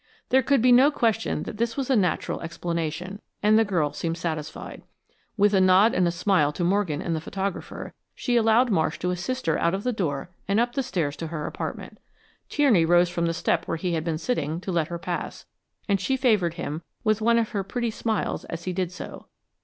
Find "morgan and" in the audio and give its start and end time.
6.63-7.15